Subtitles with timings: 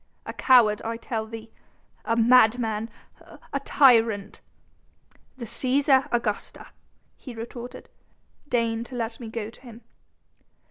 [0.25, 1.51] "A coward, I tell thee...
[2.05, 2.89] a madman...
[3.53, 4.41] a tyrant..."
[5.37, 6.65] "The Cæsar, Augusta,"
[7.17, 7.87] he retorted;
[8.47, 9.81] "deign to let me go to him."